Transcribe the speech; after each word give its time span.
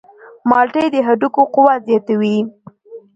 مالټې 0.49 0.85
د 0.93 0.95
هډوکو 1.07 1.41
قوت 1.53 1.79
زیاتوي. 1.87 2.37